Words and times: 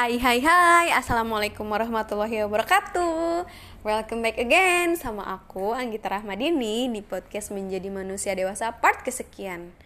Hai 0.00 0.16
hai 0.16 0.40
hai. 0.40 0.88
Assalamualaikum 0.96 1.68
warahmatullahi 1.68 2.40
wabarakatuh. 2.48 3.44
Welcome 3.84 4.24
back 4.24 4.40
again 4.40 4.96
sama 4.96 5.28
aku 5.28 5.76
Anggita 5.76 6.08
Rahmadini 6.08 6.88
di 6.88 7.04
podcast 7.04 7.52
Menjadi 7.52 7.92
Manusia 7.92 8.32
Dewasa 8.32 8.80
part 8.80 9.04
kesekian. 9.04 9.76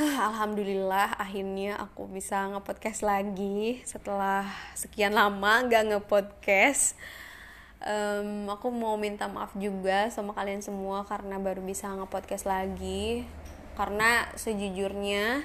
Alhamdulillah 0.00 1.20
akhirnya 1.20 1.76
aku 1.76 2.08
bisa 2.08 2.48
nge-podcast 2.48 3.04
lagi 3.04 3.84
Setelah 3.84 4.48
sekian 4.72 5.12
lama 5.12 5.68
gak 5.68 5.92
nge-podcast. 5.92 6.96
Um, 7.84 8.48
Aku 8.48 8.72
mau 8.72 8.96
minta 8.96 9.28
maaf 9.28 9.52
juga 9.52 10.08
sama 10.08 10.32
kalian 10.32 10.64
semua 10.64 11.04
Karena 11.04 11.36
baru 11.36 11.60
bisa 11.60 11.92
nge-podcast 11.92 12.48
lagi. 12.48 13.28
Karena 13.76 14.32
sejujurnya 14.32 15.44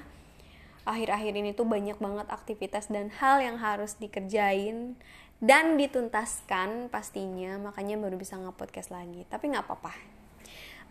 akhir-akhir 0.85 1.34
ini 1.34 1.52
tuh 1.57 1.66
banyak 1.66 1.98
banget 1.98 2.30
aktivitas 2.30 2.88
dan 2.94 3.09
hal 3.17 3.41
yang 3.41 3.57
harus 3.57 3.98
dikerjain 3.98 4.95
dan 5.44 5.75
dituntaskan 5.75 6.88
pastinya 6.94 7.59
makanya 7.59 7.99
baru 7.99 8.16
bisa 8.16 8.39
nge-podcast 8.39 8.94
lagi 8.94 9.27
tapi 9.27 9.52
nggak 9.52 9.66
apa-apa. 9.66 9.94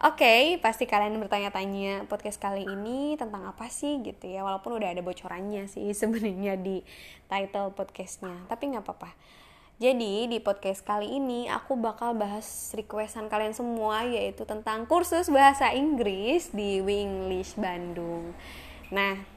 Oke, 0.02 0.26
okay, 0.26 0.42
pasti 0.58 0.90
kalian 0.90 1.22
bertanya-tanya 1.22 2.10
podcast 2.10 2.42
kali 2.42 2.66
ini 2.66 3.14
tentang 3.14 3.46
apa 3.46 3.70
sih 3.70 4.02
gitu 4.02 4.26
ya 4.26 4.42
Walaupun 4.42 4.74
udah 4.74 4.90
ada 4.90 5.06
bocorannya 5.06 5.70
sih 5.70 5.86
sebenarnya 6.02 6.58
di 6.58 6.82
title 7.30 7.70
podcastnya 7.70 8.42
Tapi 8.50 8.74
nggak 8.74 8.82
apa-apa. 8.82 9.14
Jadi 9.78 10.26
di 10.26 10.42
podcast 10.42 10.82
kali 10.82 11.14
ini 11.14 11.46
aku 11.46 11.78
bakal 11.78 12.10
bahas 12.18 12.74
requestan 12.74 13.30
kalian 13.30 13.54
semua 13.54 14.02
Yaitu 14.02 14.42
tentang 14.42 14.90
kursus 14.90 15.30
bahasa 15.30 15.70
Inggris 15.70 16.50
di 16.50 16.82
Winglish 16.82 17.54
Bandung. 17.54 18.34
Nah, 18.90 19.33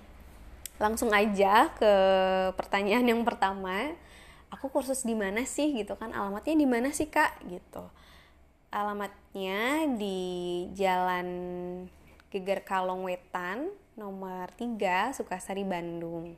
langsung 0.78 1.09
aja 1.14 1.73
ke 1.73 1.94
pertanyaan 2.53 3.06
yang 3.06 3.22
pertama. 3.25 3.94
Aku 4.53 4.72
kursus 4.72 5.03
di 5.03 5.14
mana 5.14 5.44
sih 5.44 5.75
gitu 5.75 5.97
kan? 6.00 6.14
Alamatnya 6.16 6.56
di 6.56 6.67
mana 6.70 6.89
sih 6.95 7.09
kak? 7.11 7.44
Gitu. 7.45 7.83
Alamatnya 8.72 9.89
di 9.98 10.20
Jalan 10.78 11.28
Geger 12.31 12.64
Kalong 12.64 13.08
Wetan 13.08 13.72
nomor 13.98 14.53
3 14.55 15.11
Sukasari 15.17 15.66
Bandung. 15.66 16.38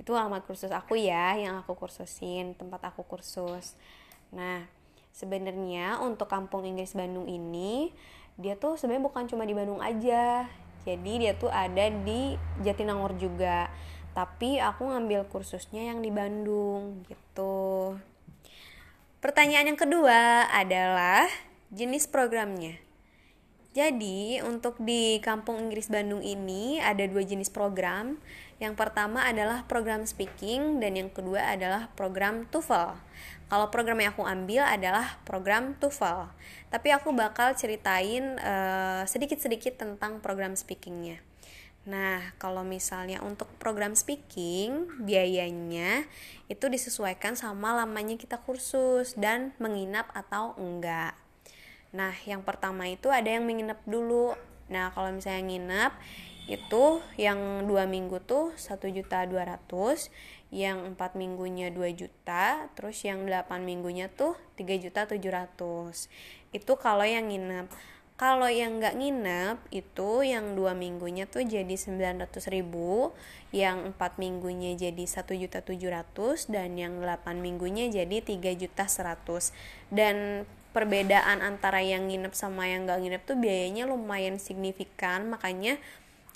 Itu 0.00 0.16
alamat 0.16 0.48
kursus 0.48 0.72
aku 0.72 0.96
ya 0.96 1.36
yang 1.36 1.60
aku 1.60 1.76
kursusin 1.76 2.56
tempat 2.56 2.88
aku 2.88 3.04
kursus. 3.04 3.76
Nah 4.32 4.64
sebenarnya 5.10 6.00
untuk 6.00 6.30
kampung 6.30 6.64
Inggris 6.64 6.94
Bandung 6.94 7.26
ini 7.28 7.92
dia 8.40 8.56
tuh 8.56 8.78
sebenarnya 8.78 9.04
bukan 9.04 9.24
cuma 9.28 9.44
di 9.44 9.52
Bandung 9.52 9.82
aja 9.84 10.48
jadi 10.84 11.12
dia 11.20 11.32
tuh 11.36 11.52
ada 11.52 11.88
di 11.88 12.34
Jatinangor 12.64 13.16
juga. 13.20 13.68
Tapi 14.10 14.58
aku 14.58 14.90
ngambil 14.90 15.30
kursusnya 15.30 15.86
yang 15.94 16.02
di 16.02 16.10
Bandung 16.10 17.06
gitu. 17.06 17.94
Pertanyaan 19.22 19.74
yang 19.74 19.80
kedua 19.80 20.50
adalah 20.50 21.30
jenis 21.70 22.10
programnya 22.10 22.89
jadi 23.70 24.42
untuk 24.42 24.82
di 24.82 25.22
Kampung 25.22 25.70
Inggris 25.70 25.86
Bandung 25.86 26.26
ini 26.26 26.82
ada 26.82 27.06
dua 27.06 27.22
jenis 27.22 27.54
program. 27.54 28.18
Yang 28.58 28.74
pertama 28.74 29.22
adalah 29.24 29.62
program 29.70 30.02
speaking 30.04 30.82
dan 30.82 30.98
yang 30.98 31.08
kedua 31.08 31.54
adalah 31.54 31.86
program 31.94 32.50
TOEFL. 32.50 32.98
Kalau 33.46 33.66
program 33.70 34.02
yang 34.02 34.10
aku 34.10 34.26
ambil 34.26 34.66
adalah 34.66 35.22
program 35.22 35.78
TOEFL. 35.78 36.34
Tapi 36.68 36.88
aku 36.90 37.14
bakal 37.14 37.54
ceritain 37.54 38.36
sedikit 39.06 39.38
sedikit-sedikit 39.38 39.78
tentang 39.78 40.18
program 40.18 40.58
speakingnya. 40.58 41.22
Nah, 41.86 42.36
kalau 42.36 42.66
misalnya 42.66 43.24
untuk 43.24 43.48
program 43.56 43.96
speaking, 43.96 45.00
biayanya 45.00 46.04
itu 46.50 46.66
disesuaikan 46.68 47.38
sama 47.38 47.72
lamanya 47.72 48.18
kita 48.18 48.36
kursus 48.42 49.16
dan 49.16 49.56
menginap 49.62 50.10
atau 50.12 50.52
enggak. 50.60 51.16
Nah, 51.90 52.14
yang 52.22 52.46
pertama 52.46 52.86
itu 52.86 53.10
ada 53.10 53.26
yang 53.26 53.46
menginap 53.46 53.82
dulu. 53.86 54.34
Nah, 54.70 54.94
kalau 54.94 55.10
misalnya 55.10 55.42
nginap 55.42 55.92
itu 56.50 56.98
yang 57.14 57.66
dua 57.66 57.86
minggu 57.86 58.22
tuh 58.26 58.50
satu 58.58 58.90
juta 58.90 59.22
dua 59.26 59.46
ratus, 59.46 60.10
yang 60.50 60.82
empat 60.94 61.14
minggunya 61.14 61.70
2 61.70 61.94
juta, 61.94 62.66
terus 62.74 62.98
yang 63.06 63.22
8 63.22 63.62
minggunya 63.62 64.10
tuh 64.10 64.34
tiga 64.58 64.74
juta 64.74 65.06
tujuh 65.06 65.30
ratus. 65.30 66.10
Itu 66.50 66.74
kalau 66.74 67.06
yang 67.06 67.30
nginep. 67.30 67.70
Kalau 68.18 68.52
yang 68.52 68.76
nggak 68.76 69.00
nginep 69.00 69.56
itu 69.72 70.10
yang 70.20 70.52
dua 70.52 70.76
minggunya 70.76 71.24
tuh 71.24 71.40
jadi 71.40 71.72
sembilan 71.72 72.28
ratus 72.28 72.52
ribu, 72.52 73.16
yang 73.48 73.96
empat 73.96 74.20
minggunya 74.20 74.76
jadi 74.76 75.00
satu 75.08 75.32
juta 75.32 75.64
tujuh 75.64 75.88
ratus 75.88 76.52
dan 76.52 76.76
yang 76.76 77.00
8 77.00 77.40
minggunya 77.40 77.88
jadi 77.88 78.20
tiga 78.20 78.52
juta 78.52 78.84
seratus. 78.92 79.56
Dan 79.88 80.44
perbedaan 80.70 81.42
antara 81.42 81.82
yang 81.82 82.06
nginep 82.06 82.34
sama 82.34 82.70
yang 82.70 82.86
gak 82.86 83.02
nginep 83.02 83.22
tuh 83.26 83.38
biayanya 83.38 83.90
lumayan 83.90 84.38
signifikan. 84.38 85.30
Makanya 85.30 85.78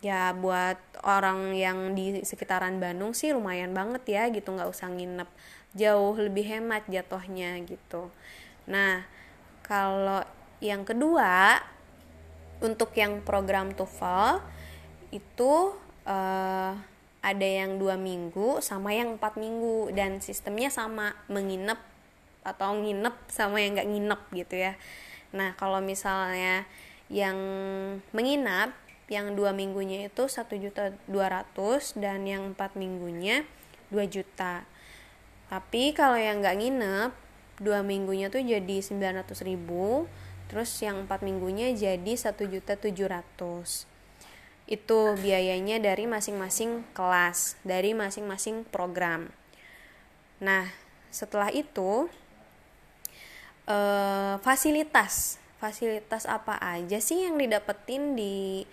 ya 0.04 0.36
buat 0.36 0.76
orang 1.00 1.56
yang 1.56 1.96
di 1.96 2.20
sekitaran 2.26 2.76
Bandung 2.76 3.16
sih 3.16 3.32
lumayan 3.32 3.72
banget 3.72 4.04
ya 4.04 4.22
gitu 4.28 4.52
nggak 4.52 4.68
usah 4.68 4.92
nginep. 4.92 5.28
Jauh 5.74 6.14
lebih 6.20 6.44
hemat 6.44 6.84
jatuhnya 6.86 7.56
gitu. 7.64 8.12
Nah 8.68 9.06
kalau 9.64 10.22
yang 10.60 10.84
kedua 10.84 11.60
untuk 12.60 12.92
yang 12.96 13.24
program 13.24 13.72
TOEFL 13.72 14.44
itu 15.12 15.76
uh, 16.04 16.72
ada 17.24 17.48
yang 17.48 17.80
dua 17.80 17.96
minggu 17.96 18.60
sama 18.60 18.92
yang 18.92 19.16
empat 19.16 19.40
minggu. 19.40 19.88
Dan 19.96 20.20
sistemnya 20.20 20.68
sama 20.68 21.16
menginap 21.32 21.80
atau 22.44 22.76
nginep 22.76 23.16
sama 23.32 23.58
yang 23.58 23.74
nggak 23.74 23.90
nginep 23.90 24.22
gitu 24.44 24.54
ya. 24.70 24.72
Nah 25.32 25.56
kalau 25.58 25.82
misalnya 25.82 26.68
yang 27.08 27.36
menginap 28.14 28.76
yang 29.12 29.36
dua 29.36 29.52
minggunya 29.52 30.08
itu 30.08 30.24
satu 30.30 30.56
juta 30.56 30.96
dua 31.04 31.28
ratus 31.28 31.92
dan 31.96 32.24
yang 32.24 32.56
empat 32.56 32.72
minggunya 32.76 33.44
2 33.92 34.08
juta. 34.08 34.64
Tapi 35.52 35.92
kalau 35.92 36.16
yang 36.16 36.40
nggak 36.40 36.56
nginep 36.56 37.10
dua 37.62 37.86
minggunya 37.86 38.32
tuh 38.32 38.42
jadi 38.42 38.82
900 38.82 39.30
ribu 39.46 40.10
terus 40.50 40.74
yang 40.82 41.06
empat 41.06 41.22
minggunya 41.22 41.70
jadi 41.70 42.12
satu 42.18 42.48
juta 42.48 42.74
tujuh 42.74 43.06
ratus. 43.06 43.86
Itu 44.64 45.14
biayanya 45.20 45.78
dari 45.78 46.08
masing-masing 46.08 46.82
kelas 46.96 47.60
dari 47.62 47.92
masing-masing 47.92 48.64
program. 48.72 49.28
Nah 50.40 50.72
setelah 51.12 51.52
itu 51.52 52.10
uh, 53.68 54.40
fasilitas. 54.40 55.40
Fasilitas 55.60 56.28
apa 56.28 56.60
aja 56.60 57.00
sih 57.00 57.24
yang 57.24 57.40
didapetin 57.40 58.12
di 58.12 58.68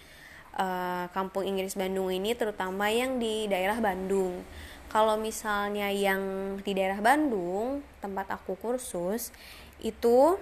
uh, 0.60 1.08
kampung 1.16 1.48
Inggris 1.48 1.80
Bandung 1.80 2.12
ini 2.12 2.36
terutama 2.36 2.92
yang 2.92 3.20
di 3.20 3.48
daerah 3.48 3.80
Bandung? 3.80 4.44
Kalau 4.92 5.16
misalnya 5.16 5.88
yang 5.88 6.20
di 6.60 6.76
daerah 6.76 7.00
Bandung 7.00 7.80
tempat 8.04 8.28
aku 8.28 8.60
kursus 8.60 9.32
itu 9.80 10.36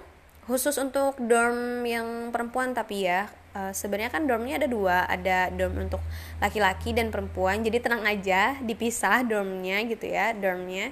khusus 0.50 0.74
untuk 0.82 1.22
dorm 1.22 1.86
yang 1.86 2.34
perempuan 2.34 2.74
tapi 2.74 3.06
ya 3.06 3.30
uh, 3.54 3.70
sebenarnya 3.70 4.10
kan 4.10 4.26
dormnya 4.26 4.58
ada 4.58 4.66
dua. 4.66 5.06
Ada 5.06 5.54
dorm 5.54 5.86
untuk 5.86 6.02
laki-laki 6.42 6.98
dan 6.98 7.14
perempuan. 7.14 7.62
Jadi 7.62 7.78
tenang 7.78 8.10
aja 8.10 8.58
dipisah 8.58 9.22
dormnya 9.22 9.86
gitu 9.86 10.10
ya 10.10 10.34
dormnya 10.34 10.90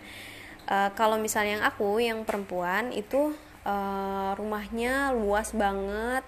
uh, 0.67 0.89
kalau 0.93 1.17
misalnya 1.17 1.59
yang 1.59 1.65
aku 1.65 1.89
yang 2.03 2.19
perempuan 2.27 2.91
itu 2.91 3.33
uh, 3.63 4.31
rumahnya 4.35 5.15
luas 5.15 5.55
banget 5.55 6.23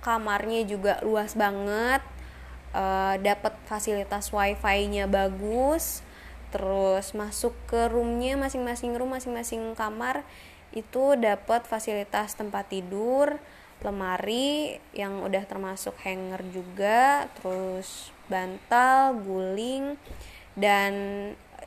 kamarnya 0.00 0.62
juga 0.64 1.02
luas 1.02 1.34
banget 1.34 2.00
uh, 2.72 3.18
dapat 3.18 3.54
fasilitas 3.66 4.30
wifi-nya 4.30 5.10
bagus 5.10 6.06
terus 6.48 7.12
masuk 7.12 7.52
ke 7.68 7.92
roomnya 7.92 8.40
masing-masing 8.40 8.96
room 8.96 9.12
masing-masing 9.12 9.76
kamar 9.76 10.24
itu 10.72 11.16
dapat 11.16 11.64
fasilitas 11.68 12.32
tempat 12.36 12.72
tidur 12.72 13.36
lemari 13.84 14.80
yang 14.90 15.22
udah 15.22 15.44
termasuk 15.46 15.94
hanger 16.02 16.42
juga 16.50 17.30
terus 17.38 18.10
bantal 18.26 19.16
guling 19.22 19.94
dan 20.58 20.92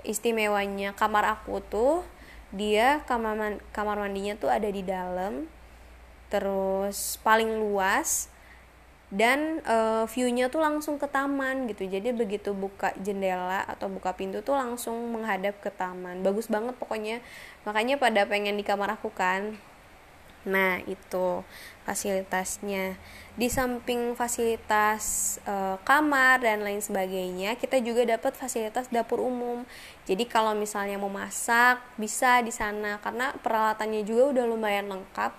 istimewanya 0.04 0.94
kamar 0.98 1.28
aku 1.40 1.64
tuh 1.66 2.06
dia 2.52 3.00
kamar 3.08 3.34
man 3.38 3.54
kamar 3.72 3.96
mandinya 3.96 4.36
tuh 4.36 4.52
ada 4.52 4.68
di 4.68 4.84
dalam 4.84 5.48
terus 6.28 7.20
paling 7.24 7.60
luas 7.60 8.32
dan 9.12 9.60
uh, 9.68 10.08
view-nya 10.08 10.48
tuh 10.48 10.64
langsung 10.64 10.96
ke 10.96 11.04
taman 11.04 11.68
gitu. 11.68 11.84
Jadi 11.84 12.16
begitu 12.16 12.56
buka 12.56 12.96
jendela 13.04 13.68
atau 13.68 13.92
buka 13.92 14.16
pintu 14.16 14.40
tuh 14.40 14.56
langsung 14.56 14.96
menghadap 15.12 15.60
ke 15.60 15.68
taman. 15.68 16.24
Bagus 16.24 16.48
banget 16.48 16.80
pokoknya. 16.80 17.20
Makanya 17.68 18.00
pada 18.00 18.24
pengen 18.24 18.56
di 18.56 18.64
kamar 18.64 18.96
aku 18.96 19.12
kan 19.12 19.60
Nah, 20.42 20.82
itu 20.90 21.46
fasilitasnya. 21.86 22.98
Di 23.38 23.48
samping 23.48 24.18
fasilitas 24.18 25.38
e, 25.46 25.78
kamar 25.86 26.42
dan 26.42 26.66
lain 26.66 26.82
sebagainya, 26.82 27.54
kita 27.62 27.78
juga 27.82 28.06
dapat 28.06 28.34
fasilitas 28.34 28.90
dapur 28.90 29.22
umum. 29.22 29.62
Jadi 30.10 30.26
kalau 30.26 30.58
misalnya 30.58 30.98
mau 30.98 31.14
masak, 31.14 31.78
bisa 32.02 32.42
di 32.42 32.50
sana 32.50 32.98
karena 33.06 33.38
peralatannya 33.38 34.02
juga 34.02 34.34
udah 34.34 34.46
lumayan 34.50 34.90
lengkap. 34.90 35.32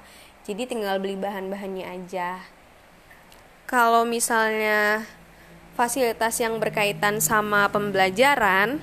Jadi 0.46 0.62
tinggal 0.70 0.98
beli 1.02 1.18
bahan-bahannya 1.18 1.86
aja. 1.86 2.42
Kalau 3.66 4.06
misalnya 4.06 5.06
fasilitas 5.74 6.38
yang 6.38 6.60
berkaitan 6.62 7.18
sama 7.18 7.66
pembelajaran, 7.70 8.78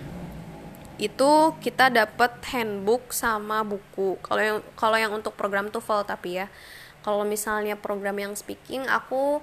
itu 1.00 1.56
kita 1.63 1.88
dapat 1.88 2.44
handbook 2.51 3.16
sama 3.16 3.63
buku. 3.63 4.19
Kalau 4.19 4.42
yang 4.44 4.60
kalau 4.75 4.98
yang 5.00 5.16
untuk 5.16 5.31
program 5.40 5.72
TOEFL 5.72 6.04
tapi 6.04 6.44
ya. 6.44 6.51
Kalau 7.00 7.24
misalnya 7.24 7.80
program 7.80 8.19
yang 8.19 8.36
speaking 8.36 8.84
aku 8.84 9.40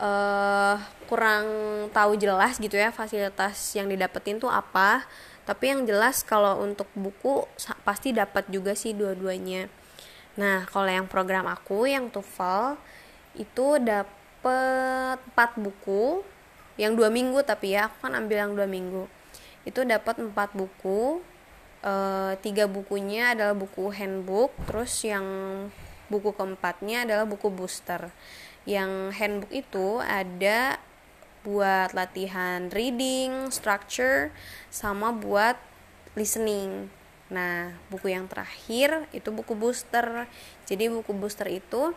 uh, 0.00 0.74
kurang 1.04 1.46
tahu 1.92 2.16
jelas 2.16 2.56
gitu 2.56 2.80
ya 2.80 2.88
fasilitas 2.88 3.76
yang 3.76 3.92
didapetin 3.92 4.40
tuh 4.40 4.48
apa. 4.48 5.04
Tapi 5.44 5.76
yang 5.76 5.84
jelas 5.84 6.24
kalau 6.24 6.64
untuk 6.64 6.88
buku 6.96 7.44
pasti 7.84 8.16
dapat 8.16 8.48
juga 8.48 8.72
sih 8.72 8.96
dua-duanya. 8.96 9.68
Nah 10.40 10.64
kalau 10.72 10.88
yang 10.88 11.06
program 11.06 11.44
aku 11.44 11.84
yang 11.84 12.08
TOEFL 12.08 12.80
itu 13.36 13.76
dapat 13.84 15.20
4 15.36 15.60
buku. 15.60 16.24
Yang 16.80 16.92
dua 17.04 17.08
minggu 17.08 17.40
tapi 17.44 17.72
ya 17.76 17.88
aku 17.88 18.04
kan 18.04 18.12
ambil 18.16 18.36
yang 18.36 18.52
dua 18.52 18.68
minggu 18.68 19.15
itu 19.66 19.82
dapat 19.82 20.22
empat 20.22 20.54
buku 20.54 21.20
e, 21.82 21.94
tiga 22.40 22.70
bukunya 22.70 23.34
adalah 23.34 23.52
buku 23.52 23.90
handbook 23.92 24.54
terus 24.70 25.04
yang 25.04 25.26
buku 26.06 26.30
keempatnya 26.32 27.02
adalah 27.02 27.26
buku 27.26 27.50
booster 27.50 28.14
yang 28.66 29.14
handbook 29.14 29.50
itu 29.50 30.02
ada 30.02 30.78
buat 31.46 31.94
latihan 31.94 32.66
reading, 32.74 33.54
structure, 33.54 34.34
sama 34.66 35.14
buat 35.14 35.54
listening. 36.18 36.90
Nah, 37.30 37.70
buku 37.86 38.10
yang 38.10 38.26
terakhir 38.26 39.06
itu 39.14 39.30
buku 39.30 39.54
booster. 39.54 40.26
Jadi 40.66 40.90
buku 40.90 41.14
booster 41.14 41.46
itu 41.46 41.94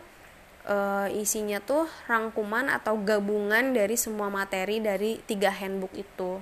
e, 0.69 0.77
isinya 1.17 1.57
tuh 1.57 1.89
rangkuman 2.05 2.69
atau 2.69 3.01
gabungan 3.01 3.73
dari 3.73 3.97
semua 3.97 4.29
materi 4.29 4.77
dari 4.77 5.17
tiga 5.25 5.49
handbook 5.49 5.97
itu. 5.97 6.37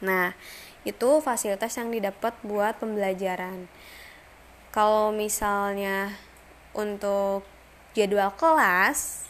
Nah, 0.00 0.36
itu 0.84 1.20
fasilitas 1.24 1.74
yang 1.76 1.90
didapat 1.90 2.36
buat 2.44 2.78
pembelajaran. 2.78 3.66
Kalau 4.70 5.08
misalnya 5.10 6.12
untuk 6.76 7.42
jadwal 7.96 8.28
kelas, 8.36 9.26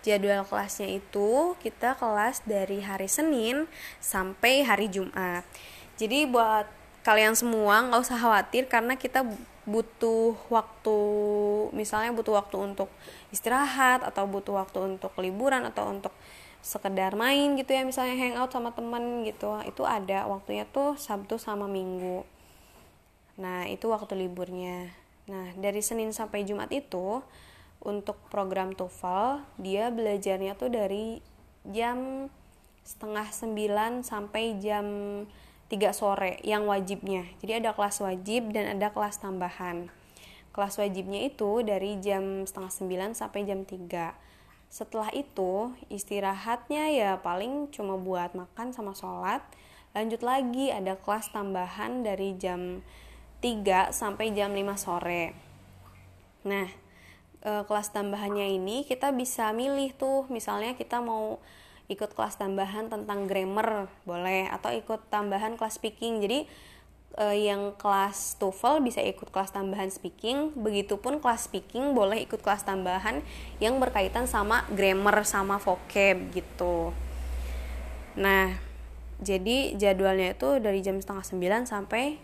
jadwal 0.00 0.44
kelasnya 0.48 1.00
itu 1.00 1.56
kita 1.60 1.96
kelas 1.96 2.40
dari 2.48 2.80
hari 2.80 3.08
Senin 3.08 3.68
sampai 4.00 4.64
hari 4.64 4.88
Jumat. 4.88 5.44
Jadi 6.00 6.24
buat 6.28 6.64
kalian 7.04 7.36
semua 7.36 7.84
nggak 7.84 8.00
usah 8.00 8.16
khawatir 8.16 8.64
karena 8.64 8.96
kita 8.96 9.28
butuh 9.64 10.36
waktu 10.52 10.98
misalnya 11.72 12.12
butuh 12.12 12.36
waktu 12.36 12.56
untuk 12.60 12.88
istirahat 13.32 14.04
atau 14.04 14.28
butuh 14.28 14.56
waktu 14.60 14.96
untuk 14.96 15.12
liburan 15.20 15.64
atau 15.68 15.88
untuk 15.88 16.12
sekedar 16.64 17.12
main 17.12 17.60
gitu 17.60 17.76
ya 17.76 17.84
misalnya 17.84 18.16
hangout 18.16 18.48
sama 18.48 18.72
temen 18.72 19.20
gitu. 19.28 19.52
Itu 19.68 19.84
ada 19.84 20.24
waktunya 20.24 20.64
tuh 20.64 20.96
Sabtu 20.96 21.36
sama 21.36 21.68
Minggu. 21.68 22.24
Nah 23.36 23.68
itu 23.68 23.92
waktu 23.92 24.16
liburnya. 24.16 24.88
Nah 25.28 25.52
dari 25.60 25.84
Senin 25.84 26.16
sampai 26.16 26.48
Jumat 26.48 26.72
itu 26.72 27.20
untuk 27.84 28.16
program 28.32 28.72
TOEFL 28.72 29.44
dia 29.60 29.92
belajarnya 29.92 30.56
tuh 30.56 30.72
dari 30.72 31.20
jam 31.68 32.32
setengah 32.80 33.28
sembilan 33.28 34.00
sampai 34.00 34.56
jam 34.56 34.86
3 35.68 35.92
sore 35.92 36.40
yang 36.40 36.64
wajibnya. 36.64 37.28
Jadi 37.44 37.60
ada 37.60 37.76
kelas 37.76 38.00
wajib 38.00 38.56
dan 38.56 38.72
ada 38.72 38.88
kelas 38.88 39.20
tambahan. 39.20 39.92
Kelas 40.56 40.80
wajibnya 40.80 41.28
itu 41.28 41.60
dari 41.60 42.00
jam 42.00 42.48
setengah 42.48 42.72
sembilan 42.72 43.10
sampai 43.12 43.40
jam 43.44 43.68
3 43.68 44.33
setelah 44.74 45.06
itu 45.14 45.70
istirahatnya 45.86 46.90
ya 46.90 47.10
paling 47.22 47.70
cuma 47.70 47.94
buat 47.94 48.34
makan 48.34 48.74
sama 48.74 48.90
sholat. 48.90 49.38
Lanjut 49.94 50.26
lagi 50.26 50.74
ada 50.74 50.98
kelas 50.98 51.30
tambahan 51.30 52.02
dari 52.02 52.34
jam 52.34 52.82
3 53.38 53.94
sampai 53.94 54.34
jam 54.34 54.50
5 54.50 54.74
sore. 54.74 55.30
Nah 56.42 56.66
e, 57.38 57.52
kelas 57.70 57.94
tambahannya 57.94 58.50
ini 58.58 58.82
kita 58.82 59.14
bisa 59.14 59.54
milih 59.54 59.94
tuh. 59.94 60.26
Misalnya 60.26 60.74
kita 60.74 60.98
mau 60.98 61.38
ikut 61.86 62.10
kelas 62.10 62.42
tambahan 62.42 62.90
tentang 62.90 63.30
grammar 63.30 63.86
boleh. 64.02 64.50
Atau 64.50 64.74
ikut 64.74 65.06
tambahan 65.06 65.54
kelas 65.54 65.78
speaking. 65.78 66.18
Jadi 66.18 66.50
uh, 67.18 67.36
yang 67.36 67.74
kelas 67.78 68.38
TOEFL 68.38 68.82
bisa 68.82 69.00
ikut 69.02 69.30
kelas 69.30 69.54
tambahan 69.54 69.90
speaking, 69.90 70.54
begitupun 70.54 71.18
kelas 71.18 71.50
speaking 71.50 71.94
boleh 71.94 72.22
ikut 72.22 72.40
kelas 72.42 72.66
tambahan 72.66 73.22
yang 73.58 73.78
berkaitan 73.78 74.26
sama 74.26 74.62
grammar 74.72 75.22
sama 75.26 75.58
vocab 75.58 76.16
gitu. 76.34 76.94
Nah, 78.14 78.58
jadi 79.22 79.74
jadwalnya 79.78 80.34
itu 80.34 80.58
dari 80.58 80.82
jam 80.82 80.98
setengah 80.98 81.26
sembilan 81.26 81.62
sampai 81.66 82.18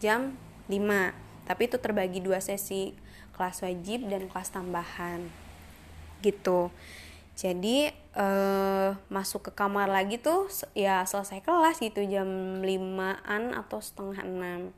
jam 0.00 0.36
5 0.68 1.24
tapi 1.44 1.68
itu 1.68 1.76
terbagi 1.76 2.24
dua 2.24 2.40
sesi 2.40 2.96
kelas 3.36 3.60
wajib 3.64 4.08
dan 4.08 4.28
kelas 4.28 4.48
tambahan 4.52 5.28
gitu 6.24 6.72
jadi 7.34 7.90
uh, 8.14 8.94
masuk 9.10 9.50
ke 9.50 9.52
kamar 9.58 9.90
lagi 9.90 10.22
tuh 10.22 10.46
ya 10.70 11.02
selesai 11.02 11.42
kelas 11.42 11.82
gitu 11.82 12.06
jam 12.06 12.62
5an 12.62 13.58
atau 13.58 13.82
setengah 13.82 14.22
enam. 14.22 14.70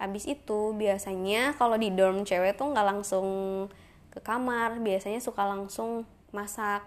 Habis 0.00 0.24
itu 0.24 0.72
biasanya 0.72 1.52
kalau 1.60 1.76
di 1.76 1.92
dorm 1.92 2.24
cewek 2.24 2.56
tuh 2.56 2.72
nggak 2.72 2.88
langsung 2.88 3.28
ke 4.08 4.24
kamar 4.24 4.80
biasanya 4.80 5.20
suka 5.20 5.44
langsung 5.44 6.08
masak 6.32 6.80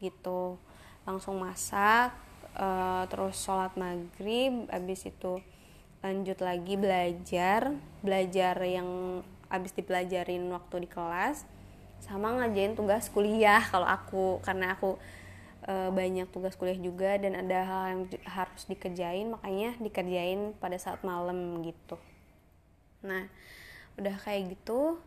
gitu. 0.00 0.56
Langsung 1.04 1.36
masak 1.36 2.16
uh, 2.56 3.04
terus 3.12 3.36
sholat 3.36 3.76
maghrib 3.76 4.64
habis 4.72 5.04
itu 5.04 5.44
lanjut 6.00 6.40
lagi 6.40 6.80
belajar. 6.80 7.76
Belajar 8.00 8.56
yang 8.64 9.20
habis 9.52 9.76
dipelajarin 9.76 10.48
waktu 10.48 10.88
di 10.88 10.88
kelas 10.88 11.55
sama 12.04 12.36
ngajain 12.36 12.76
tugas 12.76 13.08
kuliah 13.10 13.62
kalau 13.72 13.88
aku 13.88 14.38
karena 14.44 14.76
aku 14.76 15.00
e, 15.66 15.74
banyak 15.90 16.28
tugas 16.30 16.54
kuliah 16.54 16.78
juga 16.78 17.18
dan 17.18 17.34
ada 17.40 17.58
hal 17.66 17.82
yang 17.90 18.02
harus 18.28 18.62
dikerjain 18.70 19.32
makanya 19.32 19.74
dikerjain 19.82 20.54
pada 20.60 20.76
saat 20.78 21.02
malam 21.02 21.60
gitu. 21.66 21.98
Nah 23.02 23.26
udah 23.96 24.16
kayak 24.22 24.54
gitu 24.54 25.00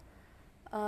e, 0.74 0.82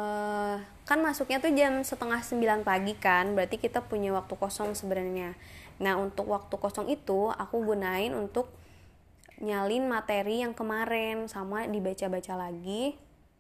kan 0.86 1.00
masuknya 1.00 1.40
tuh 1.40 1.54
jam 1.54 1.80
setengah 1.86 2.22
sembilan 2.26 2.66
pagi 2.66 2.98
kan 2.98 3.38
berarti 3.38 3.62
kita 3.62 3.86
punya 3.86 4.12
waktu 4.12 4.36
kosong 4.36 4.76
sebenarnya. 4.76 5.38
Nah 5.82 5.98
untuk 5.98 6.30
waktu 6.30 6.56
kosong 6.60 6.92
itu 6.92 7.32
aku 7.32 7.62
gunain 7.64 8.12
untuk 8.14 8.52
nyalin 9.42 9.90
materi 9.90 10.46
yang 10.46 10.54
kemarin 10.54 11.26
sama 11.26 11.66
dibaca-baca 11.66 12.38
lagi 12.38 12.94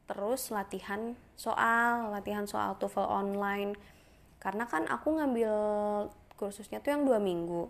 terus 0.10 0.50
latihan 0.50 1.14
soal 1.42 2.14
latihan 2.14 2.46
soal 2.46 2.78
TOEFL 2.78 3.10
online. 3.10 3.74
Karena 4.38 4.70
kan 4.70 4.86
aku 4.86 5.18
ngambil 5.18 5.54
kursusnya 6.38 6.86
tuh 6.86 6.94
yang 6.94 7.04
dua 7.10 7.18
minggu. 7.18 7.66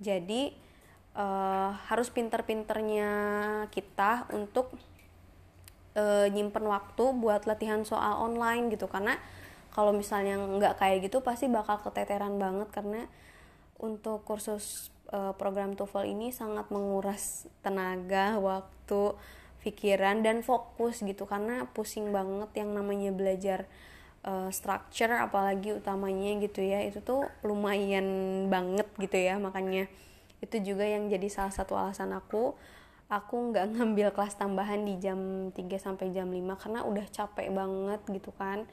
Jadi 0.00 0.56
uh, 1.16 1.76
harus 1.92 2.08
pinter-pinternya 2.08 3.12
kita 3.68 4.32
untuk 4.32 4.72
uh, 5.96 6.26
nyimpen 6.32 6.64
waktu 6.64 7.04
buat 7.12 7.44
latihan 7.44 7.84
soal 7.84 8.24
online 8.24 8.72
gitu. 8.72 8.88
Karena 8.88 9.20
kalau 9.72 9.92
misalnya 9.92 10.36
nggak 10.40 10.80
kayak 10.80 11.08
gitu 11.08 11.20
pasti 11.20 11.48
bakal 11.48 11.80
keteteran 11.84 12.36
banget 12.36 12.68
karena 12.72 13.08
untuk 13.80 14.24
kursus 14.24 14.92
uh, 15.12 15.32
program 15.36 15.72
TOEFL 15.76 16.08
ini 16.08 16.28
sangat 16.32 16.68
menguras 16.68 17.48
tenaga 17.64 18.36
waktu 18.36 19.16
pikiran 19.62 20.26
dan 20.26 20.42
fokus 20.42 21.00
gitu 21.00 21.24
karena 21.24 21.70
pusing 21.70 22.10
banget 22.10 22.50
yang 22.58 22.74
namanya 22.74 23.14
belajar 23.14 23.70
uh, 24.26 24.50
structure 24.50 25.10
apalagi 25.14 25.78
utamanya 25.78 26.42
gitu 26.42 26.62
ya 26.62 26.82
itu 26.82 26.98
tuh 27.02 27.26
lumayan 27.46 28.06
banget 28.50 28.86
gitu 28.98 29.16
ya 29.16 29.38
makanya 29.38 29.86
itu 30.42 30.58
juga 30.60 30.82
yang 30.82 31.06
jadi 31.06 31.30
salah 31.30 31.54
satu 31.54 31.78
alasan 31.78 32.10
aku 32.10 32.58
aku 33.12 33.52
nggak 33.52 33.66
ngambil 33.78 34.08
kelas 34.10 34.34
tambahan 34.34 34.82
di 34.82 34.98
jam 34.98 35.52
3 35.54 35.58
sampai 35.78 36.10
jam 36.10 36.26
5 36.26 36.58
karena 36.58 36.80
udah 36.82 37.06
capek 37.12 37.52
banget 37.52 38.00
gitu 38.08 38.32
kan. 38.34 38.64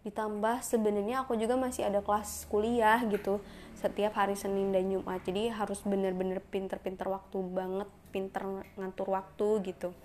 Ditambah 0.00 0.64
sebenarnya 0.64 1.28
aku 1.28 1.36
juga 1.36 1.60
masih 1.60 1.84
ada 1.84 2.00
kelas 2.00 2.48
kuliah 2.48 3.04
gitu 3.04 3.36
setiap 3.80 4.16
hari 4.16 4.36
Senin 4.36 4.76
dan 4.76 4.92
Jumat 4.92 5.24
jadi 5.24 5.56
harus 5.56 5.80
bener-bener 5.88 6.44
pinter-pinter 6.52 7.08
waktu 7.08 7.40
banget 7.40 7.88
pinter 8.12 8.44
ngatur 8.76 9.08
waktu 9.16 9.48
gitu 9.72 9.96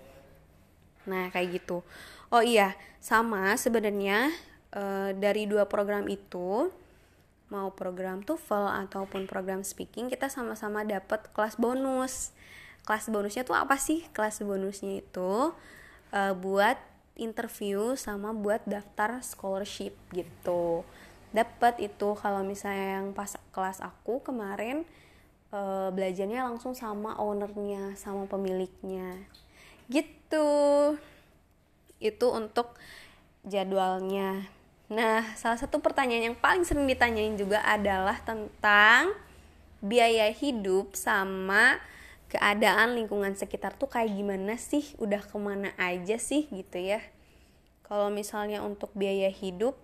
nah 1.06 1.30
kayak 1.30 1.62
gitu. 1.62 1.86
Oh 2.28 2.42
iya. 2.42 2.74
Sama 2.98 3.54
sebenarnya 3.54 4.34
uh, 4.74 5.14
dari 5.14 5.46
dua 5.46 5.70
program 5.70 6.10
itu 6.10 6.70
mau 7.46 7.70
program 7.70 8.26
TOEFL 8.26 8.90
ataupun 8.90 9.30
program 9.30 9.62
speaking 9.62 10.10
kita 10.10 10.26
sama-sama 10.26 10.82
dapat 10.82 11.30
kelas 11.30 11.54
bonus. 11.56 12.34
Kelas 12.82 13.06
bonusnya 13.10 13.46
tuh 13.46 13.54
apa 13.54 13.78
sih? 13.78 14.02
Kelas 14.10 14.42
bonusnya 14.42 15.02
itu 15.02 15.54
uh, 16.10 16.34
buat 16.34 16.78
interview 17.16 17.96
sama 17.96 18.34
buat 18.34 18.62
daftar 18.66 19.22
scholarship 19.22 19.94
gitu. 20.10 20.82
Dapat 21.30 21.82
itu 21.82 22.08
kalau 22.18 22.42
misalnya 22.42 23.00
yang 23.00 23.14
pas 23.14 23.38
kelas 23.54 23.78
aku 23.82 24.22
kemarin 24.22 24.82
uh, 25.54 25.88
belajarnya 25.94 26.46
langsung 26.46 26.74
sama 26.74 27.14
ownernya 27.18 27.94
sama 27.98 28.26
pemiliknya 28.26 29.26
gitu. 29.90 30.48
Itu 32.02 32.26
untuk 32.34 32.76
jadwalnya. 33.46 34.50
Nah, 34.86 35.34
salah 35.34 35.58
satu 35.58 35.82
pertanyaan 35.82 36.30
yang 36.30 36.38
paling 36.38 36.62
sering 36.62 36.86
ditanyain 36.86 37.34
juga 37.34 37.58
adalah 37.66 38.22
tentang 38.22 39.10
biaya 39.82 40.30
hidup 40.30 40.94
sama 40.94 41.82
keadaan 42.26 42.94
lingkungan 42.98 43.34
sekitar 43.34 43.74
tuh 43.74 43.90
kayak 43.90 44.14
gimana 44.14 44.54
sih, 44.58 44.94
udah 44.98 45.22
ke 45.22 45.36
mana 45.38 45.74
aja 45.78 46.18
sih? 46.18 46.46
Gitu 46.50 46.78
ya. 46.78 47.02
Kalau 47.86 48.10
misalnya 48.10 48.62
untuk 48.66 48.90
biaya 48.94 49.30
hidup, 49.30 49.78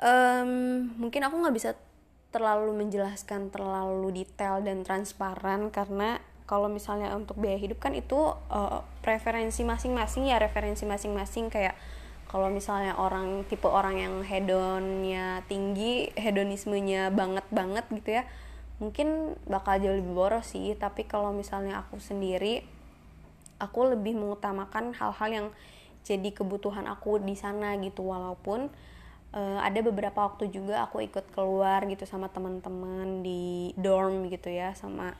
um, 0.00 0.92
mungkin 1.00 1.24
aku 1.24 1.36
nggak 1.40 1.56
bisa 1.56 1.70
terlalu 2.32 2.84
menjelaskan 2.84 3.48
terlalu 3.48 4.24
detail 4.24 4.60
dan 4.60 4.84
transparan 4.84 5.72
karena 5.72 6.20
kalau 6.46 6.70
misalnya 6.70 7.10
untuk 7.18 7.36
biaya 7.42 7.58
hidup 7.58 7.82
kan 7.82 7.92
itu 7.92 8.16
uh, 8.50 8.80
preferensi 9.02 9.66
masing-masing 9.66 10.30
ya 10.30 10.38
referensi 10.38 10.86
masing-masing. 10.86 11.50
Kayak 11.50 11.74
kalau 12.30 12.50
misalnya 12.50 12.94
orang 12.94 13.42
tipe 13.50 13.66
orang 13.66 13.98
yang 13.98 14.14
hedonnya 14.22 15.42
tinggi 15.50 16.10
hedonismenya 16.14 17.10
banget 17.10 17.46
banget 17.50 17.86
gitu 17.90 18.22
ya 18.22 18.24
mungkin 18.76 19.38
bakal 19.48 19.80
jauh 19.80 19.98
lebih 19.98 20.14
boros 20.14 20.54
sih. 20.54 20.78
Tapi 20.78 21.04
kalau 21.04 21.34
misalnya 21.34 21.82
aku 21.82 21.98
sendiri 21.98 22.62
aku 23.58 23.90
lebih 23.90 24.14
mengutamakan 24.14 24.94
hal-hal 24.94 25.28
yang 25.28 25.46
jadi 26.06 26.30
kebutuhan 26.30 26.86
aku 26.86 27.18
di 27.18 27.34
sana 27.34 27.74
gitu. 27.82 28.06
Walaupun 28.06 28.70
uh, 29.34 29.58
ada 29.64 29.80
beberapa 29.82 30.30
waktu 30.30 30.52
juga 30.54 30.86
aku 30.86 31.02
ikut 31.02 31.34
keluar 31.34 31.82
gitu 31.90 32.06
sama 32.06 32.30
teman-teman 32.30 33.26
di 33.26 33.74
dorm 33.74 34.30
gitu 34.30 34.52
ya 34.52 34.76
sama 34.78 35.16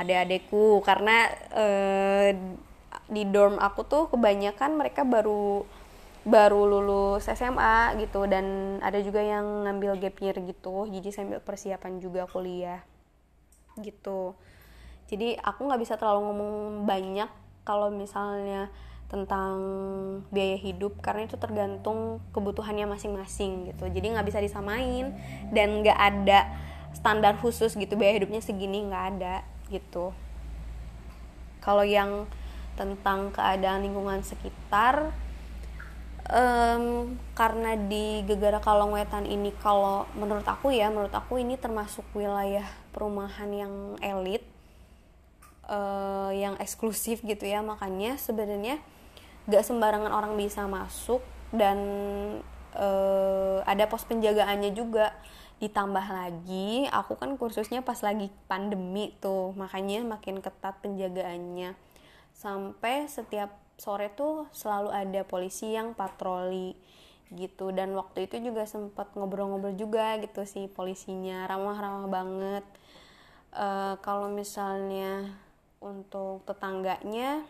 adik-adikku. 0.00 0.80
Karena 0.84 1.28
uh, 1.52 2.28
di 3.08 3.22
dorm 3.28 3.60
aku 3.60 3.84
tuh 3.84 4.08
kebanyakan 4.08 4.80
mereka 4.80 5.04
baru 5.04 5.66
baru 6.22 6.70
lulus 6.70 7.26
SMA 7.28 7.98
gitu. 7.98 8.24
Dan 8.30 8.78
ada 8.80 9.00
juga 9.02 9.20
yang 9.20 9.66
ngambil 9.66 9.98
gap 9.98 10.16
year 10.22 10.36
gitu. 10.40 10.86
Jadi 10.88 11.08
sambil 11.10 11.42
persiapan 11.42 11.98
juga 11.98 12.24
kuliah 12.30 12.80
gitu. 13.80 14.36
Jadi 15.08 15.36
aku 15.36 15.68
nggak 15.68 15.82
bisa 15.82 15.94
terlalu 16.00 16.30
ngomong 16.30 16.54
banyak 16.88 17.28
kalau 17.68 17.92
misalnya 17.92 18.72
tentang 19.12 19.60
biaya 20.32 20.56
hidup 20.56 20.96
karena 21.04 21.28
itu 21.28 21.36
tergantung 21.36 22.24
kebutuhannya 22.32 22.88
masing-masing 22.88 23.68
gitu. 23.68 23.84
Jadi 23.92 24.16
nggak 24.16 24.24
bisa 24.24 24.40
disamain 24.40 25.12
dan 25.52 25.84
nggak 25.84 25.98
ada 26.00 26.48
standar 26.96 27.36
khusus 27.40 27.76
gitu 27.76 27.92
biaya 27.96 28.16
hidupnya 28.16 28.40
segini 28.40 28.88
nggak 28.88 29.04
ada 29.16 29.44
gitu. 29.72 30.12
Kalau 31.64 31.86
yang 31.86 32.28
tentang 32.76 33.32
keadaan 33.32 33.84
lingkungan 33.88 34.20
sekitar 34.20 35.12
um, 36.28 37.14
karena 37.36 37.76
di 37.76 38.24
Gegara 38.28 38.60
Kalong 38.60 38.96
Wetan 38.96 39.28
ini 39.28 39.52
kalau 39.60 40.08
menurut 40.16 40.44
aku 40.44 40.72
ya 40.72 40.88
menurut 40.88 41.12
aku 41.12 41.40
ini 41.40 41.56
termasuk 41.56 42.04
wilayah 42.12 42.64
perumahan 42.92 43.50
yang 43.52 43.74
elit 44.00 44.44
uh, 45.68 46.30
yang 46.32 46.56
eksklusif 46.60 47.20
gitu 47.24 47.44
ya. 47.44 47.60
Makanya 47.64 48.16
sebenarnya 48.20 48.80
gak 49.46 49.66
sembarangan 49.66 50.12
orang 50.14 50.34
bisa 50.38 50.64
masuk 50.70 51.20
dan 51.52 51.78
uh, 52.78 53.60
ada 53.68 53.84
pos 53.86 54.06
penjagaannya 54.08 54.72
juga 54.72 55.12
ditambah 55.62 56.02
lagi 56.10 56.90
aku 56.90 57.14
kan 57.14 57.38
kursusnya 57.38 57.86
pas 57.86 58.02
lagi 58.02 58.34
pandemi 58.50 59.14
tuh 59.22 59.54
makanya 59.54 60.02
makin 60.02 60.42
ketat 60.42 60.82
penjagaannya. 60.82 61.78
Sampai 62.34 63.06
setiap 63.06 63.54
sore 63.78 64.10
tuh 64.10 64.50
selalu 64.50 64.90
ada 64.90 65.22
polisi 65.22 65.70
yang 65.70 65.94
patroli 65.94 66.74
gitu. 67.30 67.70
Dan 67.70 67.94
waktu 67.94 68.26
itu 68.26 68.42
juga 68.42 68.66
sempat 68.66 69.14
ngobrol-ngobrol 69.14 69.78
juga 69.78 70.18
gitu 70.18 70.42
sih 70.42 70.66
polisinya 70.66 71.46
ramah-ramah 71.46 72.06
banget. 72.10 72.66
Uh, 73.54 73.94
kalau 74.02 74.34
misalnya 74.34 75.30
untuk 75.78 76.42
tetangganya 76.42 77.46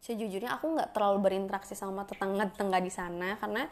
sejujurnya 0.00 0.56
aku 0.56 0.76
nggak 0.76 0.92
terlalu 0.92 1.18
berinteraksi 1.24 1.72
sama 1.72 2.04
tetangga-tetangga 2.04 2.78
di 2.80 2.92
sana 2.92 3.40
karena 3.40 3.68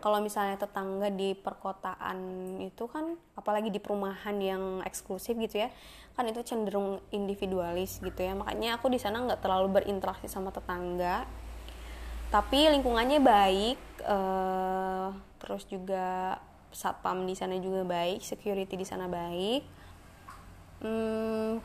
kalau 0.00 0.18
misalnya 0.24 0.56
tetangga 0.56 1.12
di 1.12 1.36
perkotaan 1.36 2.18
itu 2.64 2.88
kan 2.88 3.14
apalagi 3.36 3.68
di 3.68 3.78
perumahan 3.78 4.36
yang 4.40 4.82
eksklusif 4.82 5.36
gitu 5.36 5.64
ya 5.64 5.70
kan 6.18 6.26
itu 6.28 6.44
cenderung 6.44 7.00
individualis 7.14 8.02
gitu 8.02 8.20
ya. 8.20 8.36
Makanya 8.36 8.76
aku 8.76 8.92
di 8.92 9.00
sana 9.00 9.22
nggak 9.24 9.40
terlalu 9.40 9.80
berinteraksi 9.80 10.26
sama 10.28 10.52
tetangga. 10.52 11.24
Tapi 12.28 12.70
lingkungannya 12.76 13.24
baik 13.24 13.78
eh, 14.04 15.08
terus 15.40 15.64
juga 15.66 16.36
satpam 16.70 17.26
di 17.26 17.34
sana 17.34 17.58
juga 17.58 17.82
baik 17.82 18.22
security 18.22 18.76
di 18.76 18.86
sana 18.86 19.08
baik. 19.08 19.62
Hmm, 20.80 21.60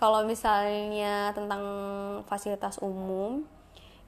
kalau 0.00 0.24
misalnya 0.24 1.30
tentang 1.32 1.62
fasilitas 2.26 2.80
umum 2.82 3.46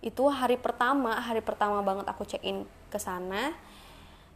itu 0.05 0.29
hari 0.29 0.61
pertama 0.61 1.17
hari 1.17 1.41
pertama 1.41 1.81
banget 1.81 2.05
aku 2.05 2.29
check 2.29 2.45
in 2.45 2.69
ke 2.93 3.01
sana. 3.01 3.57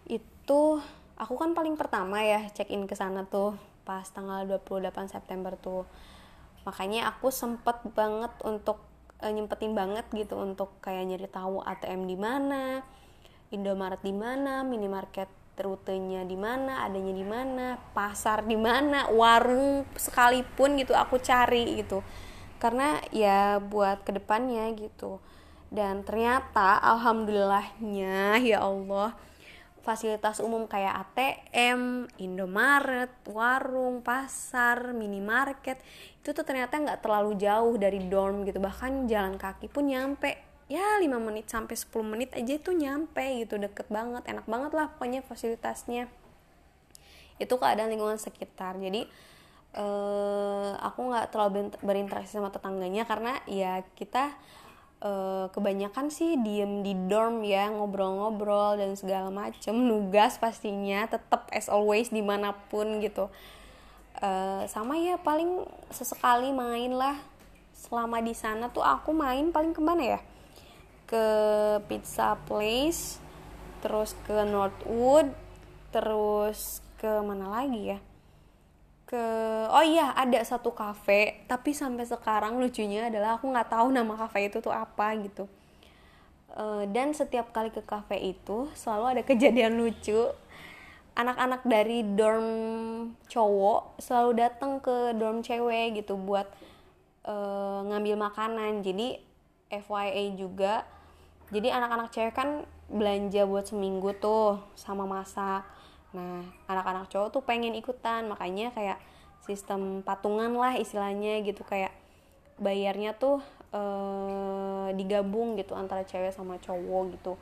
Itu 0.09 0.81
aku 1.21 1.35
kan 1.37 1.53
paling 1.53 1.77
pertama 1.77 2.25
ya 2.25 2.49
check 2.57 2.73
in 2.73 2.89
ke 2.89 2.97
sana 2.97 3.29
tuh 3.29 3.53
pas 3.85 4.09
tanggal 4.09 4.49
28 4.49 5.13
September 5.13 5.53
tuh. 5.61 5.85
Makanya 6.65 7.13
aku 7.13 7.29
sempet 7.29 7.85
banget 7.93 8.33
untuk 8.49 8.81
e, 9.21 9.29
nyempetin 9.29 9.77
banget 9.77 10.09
gitu 10.17 10.41
untuk 10.41 10.73
kayak 10.81 11.05
nyari 11.05 11.29
tahu 11.29 11.61
ATM 11.61 12.09
di 12.09 12.17
mana 12.17 12.81
Indomaret 13.53 14.01
di 14.01 14.13
mana 14.13 14.65
minimarket 14.65 15.29
rutenya 15.59 16.23
di 16.25 16.37
mana 16.37 16.85
adanya 16.87 17.13
di 17.13 17.27
mana 17.27 17.67
pasar 17.97 18.45
di 18.45 18.55
mana 18.57 19.11
warung 19.13 19.85
sekalipun 20.01 20.81
gitu 20.81 20.97
aku 20.97 21.21
cari 21.21 21.77
gitu. 21.77 22.01
Karena 22.57 23.05
ya 23.13 23.61
buat 23.61 24.01
ke 24.09 24.17
depannya 24.17 24.65
gitu 24.73 25.21
dan 25.69 26.01
ternyata 26.05 26.81
alhamdulillahnya 26.81 28.41
ya 28.41 28.65
Allah 28.65 29.13
fasilitas 29.89 30.45
umum 30.45 30.69
kayak 30.69 31.17
ATM, 31.17 32.13
Indomaret, 32.21 33.09
warung, 33.25 34.05
pasar, 34.05 34.93
minimarket 34.93 35.81
itu 36.21 36.37
tuh 36.37 36.45
ternyata 36.45 36.77
nggak 36.77 37.01
terlalu 37.01 37.41
jauh 37.41 37.73
dari 37.81 38.05
dorm 38.05 38.45
gitu. 38.45 38.61
Bahkan 38.61 39.09
jalan 39.09 39.41
kaki 39.41 39.73
pun 39.73 39.89
nyampe. 39.89 40.37
Ya 40.69 41.01
5 41.01 41.09
menit 41.17 41.49
sampai 41.49 41.73
10 41.73 41.89
menit 42.05 42.37
aja 42.37 42.53
itu 42.53 42.77
nyampe 42.77 43.25
gitu. 43.41 43.57
Deket 43.57 43.89
banget 43.89 44.29
enak 44.29 44.45
banget 44.45 44.77
lah 44.77 44.93
pokoknya 44.93 45.25
fasilitasnya. 45.25 46.13
Itu 47.41 47.57
keadaan 47.57 47.89
lingkungan 47.89 48.21
sekitar. 48.21 48.77
Jadi 48.77 49.09
eh, 49.73 50.71
aku 50.85 51.01
nggak 51.09 51.33
terlalu 51.33 51.73
berinteraksi 51.81 52.37
sama 52.37 52.53
tetangganya 52.53 53.09
karena 53.09 53.41
ya 53.49 53.81
kita 53.97 54.37
uh, 55.02 55.47
kebanyakan 55.50 56.11
sih 56.11 56.38
diem 56.43 56.83
di 56.83 56.95
dorm 57.07 57.43
ya 57.47 57.71
ngobrol-ngobrol 57.71 58.78
dan 58.78 58.95
segala 58.99 59.31
macem 59.31 59.75
nugas 59.75 60.38
pastinya 60.38 61.07
tetap 61.07 61.47
as 61.55 61.71
always 61.71 62.11
di 62.11 62.23
mana 62.23 62.55
pun 62.71 62.99
gitu. 63.02 63.31
Uh, 64.19 64.67
sama 64.67 64.99
ya 64.99 65.14
paling 65.19 65.62
sesekali 65.95 66.50
main 66.50 66.95
lah. 66.95 67.19
Selama 67.78 68.19
di 68.19 68.35
sana 68.35 68.67
tuh 68.75 68.83
aku 68.83 69.14
main 69.14 69.55
paling 69.55 69.71
ke 69.71 69.78
mana 69.78 70.19
ya? 70.19 70.21
Ke 71.07 71.25
pizza 71.87 72.35
place 72.47 73.23
terus 73.78 74.19
ke 74.26 74.43
Northwood 74.43 75.31
terus 75.95 76.83
ke 76.99 77.23
mana 77.23 77.47
lagi 77.47 77.95
ya 77.95 77.99
ke 79.09 79.25
oh 79.73 79.81
iya 79.81 80.12
ada 80.12 80.37
satu 80.45 80.77
kafe 80.77 81.49
tapi 81.49 81.73
sampai 81.73 82.05
sekarang 82.05 82.61
lucunya 82.61 83.09
adalah 83.09 83.41
aku 83.41 83.49
nggak 83.49 83.73
tahu 83.73 83.88
nama 83.88 84.12
kafe 84.21 84.53
itu 84.53 84.61
tuh 84.61 84.71
apa 84.71 85.17
gitu. 85.25 85.49
Uh, 86.53 86.85
dan 86.93 87.17
setiap 87.17 87.49
kali 87.57 87.73
ke 87.73 87.81
kafe 87.81 88.21
itu 88.21 88.69
selalu 88.77 89.05
ada 89.17 89.23
kejadian 89.33 89.81
lucu. 89.81 90.29
Anak-anak 91.19 91.67
dari 91.67 92.05
dorm 92.05 92.47
cowok 93.27 93.99
selalu 93.99 94.31
datang 94.38 94.79
ke 94.79 95.17
dorm 95.17 95.43
cewek 95.43 96.05
gitu 96.05 96.15
buat 96.21 96.47
uh, 97.25 97.81
ngambil 97.88 98.29
makanan. 98.29 98.85
Jadi 98.85 99.19
FYA 99.73 100.37
juga. 100.37 100.85
Jadi 101.49 101.73
anak-anak 101.73 102.12
cewek 102.12 102.37
kan 102.37 102.69
belanja 102.93 103.49
buat 103.49 103.65
seminggu 103.65 104.15
tuh 104.21 104.61
sama 104.77 105.09
masak 105.09 105.77
nah 106.09 106.41
anak-anak 106.73 107.12
cowok 107.12 107.29
tuh 107.37 107.43
pengen 107.45 107.77
ikutan 107.77 108.25
makanya 108.25 108.73
kayak 108.73 108.97
sistem 109.45 110.00
patungan 110.00 110.53
lah 110.57 110.77
istilahnya 110.77 111.41
gitu 111.45 111.62
kayak 111.65 111.93
bayarnya 112.59 113.15
tuh 113.15 113.38
eh, 113.71 114.88
digabung 114.99 115.55
gitu 115.57 115.73
antara 115.79 116.03
cewek 116.03 116.35
sama 116.35 116.59
cowok 116.59 117.17
gitu. 117.17 117.33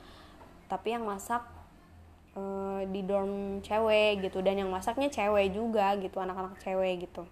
Tapi 0.66 0.98
yang 0.98 1.06
masak 1.08 1.42
eh, 2.36 2.80
di 2.90 3.00
dorm 3.02 3.64
cewek 3.64 4.28
gitu 4.28 4.44
dan 4.44 4.60
yang 4.60 4.70
masaknya 4.70 5.08
cewek 5.08 5.56
juga 5.56 5.96
gitu 5.98 6.20
anak-anak 6.20 6.60
cewek 6.60 7.08
gitu. 7.08 7.24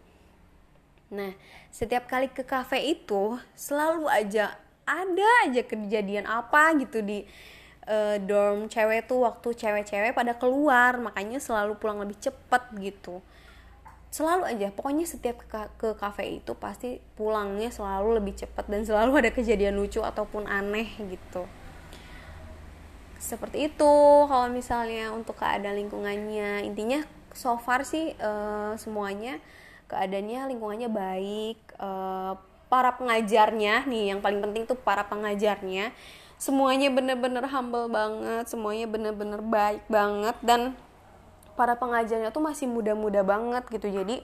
Nah 1.13 1.31
setiap 1.69 2.09
kali 2.09 2.33
ke 2.33 2.43
kafe 2.43 2.81
itu 2.83 3.37
selalu 3.55 4.09
aja 4.09 4.57
ada 4.85 5.29
aja 5.49 5.65
kejadian 5.65 6.29
apa 6.29 6.77
gitu 6.81 7.01
di 7.01 7.25
uh, 7.89 8.17
dorm 8.21 8.67
cewek 8.69 9.09
tuh 9.09 9.25
waktu 9.25 9.49
cewek-cewek 9.55 10.13
pada 10.17 10.37
keluar 10.37 10.97
makanya 11.01 11.41
selalu 11.41 11.77
pulang 11.77 12.01
lebih 12.01 12.17
cepet 12.21 12.63
gitu. 12.81 13.21
Selalu 14.15 14.47
aja 14.47 14.71
pokoknya 14.71 15.05
setiap 15.11 15.43
ke, 15.43 15.59
ke 15.75 15.89
kafe 15.99 16.39
itu 16.39 16.55
pasti 16.55 17.03
pulangnya 17.19 17.75
selalu 17.75 18.23
lebih 18.23 18.39
cepat 18.39 18.71
dan 18.71 18.87
selalu 18.87 19.27
ada 19.27 19.31
kejadian 19.35 19.75
lucu 19.75 19.99
ataupun 19.99 20.47
aneh 20.47 20.87
gitu. 21.11 21.45
Seperti 23.19 23.73
itu 23.73 23.95
kalau 24.29 24.47
misalnya 24.53 25.11
untuk 25.11 25.41
keadaan 25.41 25.81
lingkungannya. 25.81 26.63
Intinya 26.63 27.03
so 27.35 27.59
far 27.59 27.83
sih 27.83 28.15
uh, 28.23 28.79
semuanya 28.79 29.43
keadaannya 29.91 30.55
lingkungannya 30.55 30.91
baik. 30.93 31.59
Uh, 31.81 32.39
para 32.71 32.91
pengajarnya 32.99 33.87
nih 33.87 34.15
yang 34.15 34.19
paling 34.19 34.43
penting 34.43 34.67
tuh 34.67 34.75
para 34.75 35.07
pengajarnya 35.07 35.95
semuanya 36.45 36.93
bener-bener 36.93 37.49
humble 37.49 37.89
banget 37.89 38.45
semuanya 38.53 38.85
bener-bener 38.85 39.41
baik 39.41 39.81
banget 39.89 40.37
dan 40.45 40.77
para 41.57 41.73
pengajarnya 41.81 42.29
tuh 42.37 42.45
masih 42.45 42.69
muda-muda 42.69 43.25
banget 43.25 43.65
gitu. 43.73 43.89
Jadi 43.89 44.21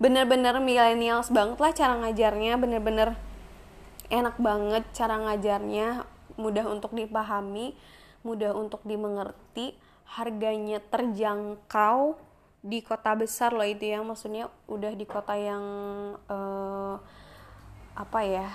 bener-bener 0.00 0.56
millennials 0.64 1.28
banget 1.28 1.60
lah 1.60 1.72
cara 1.76 1.94
ngajarnya 2.00 2.56
bener-bener 2.56 3.20
enak 4.08 4.40
banget 4.40 4.86
cara 4.96 5.20
ngajarnya 5.20 6.08
mudah 6.40 6.64
untuk 6.70 6.96
dipahami 6.96 7.76
mudah 8.24 8.56
untuk 8.56 8.80
dimengerti 8.88 9.76
harganya 10.08 10.80
terjangkau 10.88 12.16
di 12.64 12.80
kota 12.80 13.12
besar 13.12 13.52
loh 13.52 13.68
itu 13.68 13.92
ya. 13.92 14.00
Maksudnya 14.00 14.48
udah 14.72 14.96
di 14.96 15.04
kota 15.04 15.36
yang 15.36 15.64
uh, 16.32 16.96
apa 17.92 18.20
ya 18.24 18.48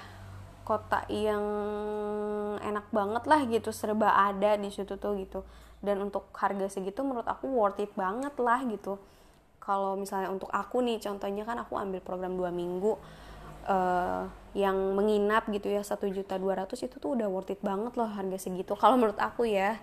kota 0.63 1.03
yang 1.12 1.43
enak 2.60 2.88
banget 2.89 3.24
lah 3.27 3.43
gitu 3.48 3.70
serba 3.75 4.15
ada 4.15 4.55
di 4.55 4.72
situ 4.72 4.96
tuh 4.96 5.15
gitu. 5.20 5.43
Dan 5.84 6.00
untuk 6.08 6.32
harga 6.39 6.72
segitu 6.72 7.03
menurut 7.03 7.27
aku 7.27 7.51
worth 7.51 7.84
it 7.84 7.91
banget 7.93 8.32
lah 8.39 8.63
gitu. 8.67 8.98
Kalau 9.60 9.96
misalnya 10.00 10.32
untuk 10.32 10.51
aku 10.51 10.79
nih 10.84 11.00
contohnya 11.00 11.43
kan 11.43 11.60
aku 11.60 11.75
ambil 11.75 12.00
program 12.00 12.36
dua 12.36 12.51
minggu 12.51 12.96
uh, 13.67 14.27
yang 14.55 14.75
menginap 14.96 15.48
gitu 15.51 15.72
ya 15.72 15.84
satu 15.84 16.08
juta 16.08 16.39
dua 16.39 16.63
ratus 16.63 16.84
itu 16.84 17.00
tuh 17.00 17.15
udah 17.20 17.27
worth 17.27 17.51
it 17.51 17.60
banget 17.60 17.96
loh 18.00 18.08
harga 18.08 18.39
segitu. 18.39 18.75
Kalau 18.79 18.96
menurut 18.96 19.20
aku 19.20 19.48
ya 19.48 19.79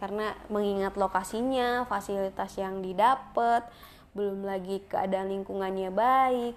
karena 0.00 0.34
mengingat 0.48 0.96
lokasinya 0.96 1.84
fasilitas 1.86 2.56
yang 2.58 2.80
didapat 2.80 3.68
belum 4.12 4.44
lagi 4.44 4.84
keadaan 4.92 5.32
lingkungannya 5.32 5.88
baik 5.88 6.56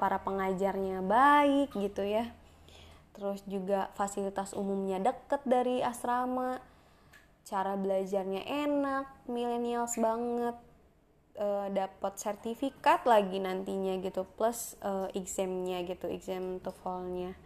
para 0.00 0.16
pengajarnya 0.24 1.04
baik 1.04 1.76
gitu 1.76 2.00
ya 2.00 2.32
terus 3.14 3.46
juga 3.46 3.94
fasilitas 3.94 4.52
umumnya 4.52 4.98
deket 4.98 5.40
dari 5.46 5.80
asrama. 5.80 6.58
Cara 7.46 7.78
belajarnya 7.78 8.42
enak 8.42 9.30
millennials 9.30 9.94
banget. 9.96 10.58
E, 11.34 11.46
dapat 11.74 12.14
sertifikat 12.18 13.06
lagi 13.06 13.38
nantinya 13.42 13.98
gitu 14.02 14.26
plus 14.38 14.74
e, 14.82 15.14
examnya 15.14 15.86
gitu 15.86 16.10
exam 16.10 16.58
TOEFL-nya. 16.58 17.38